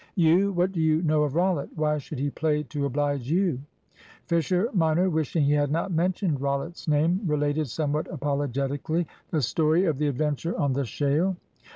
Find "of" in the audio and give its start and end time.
1.25-1.35, 9.85-9.99